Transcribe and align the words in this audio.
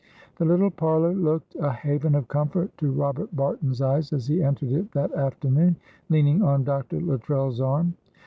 The 0.37 0.45
little 0.45 0.71
parlour 0.71 1.13
looked 1.13 1.53
a 1.59 1.69
haven 1.71 2.15
of 2.15 2.27
comfort 2.27 2.75
to 2.79 2.91
Robert 2.91 3.35
Barton's 3.35 3.83
eyes 3.83 4.11
as 4.11 4.25
he 4.25 4.41
entered 4.41 4.71
it 4.71 4.91
that 4.93 5.13
afternoon, 5.13 5.75
leaning 6.09 6.41
on 6.41 6.63
Dr. 6.63 6.99
Luttrell's 6.99 7.61
arm. 7.61 7.93